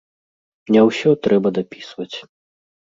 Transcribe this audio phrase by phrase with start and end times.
[0.75, 2.13] Не ўсё трэба дапісваць.